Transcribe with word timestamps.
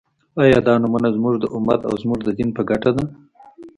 آیا 0.41 0.59
دا 0.67 0.73
نومؤنه 0.81 1.09
زموږ 1.17 1.35
د 1.39 1.45
امت 1.55 1.81
او 1.89 1.93
زموږ 2.03 2.19
د 2.23 2.29
دین 2.37 2.49
په 2.57 2.61
ګټه 2.69 2.91
ده؟ 2.95 3.03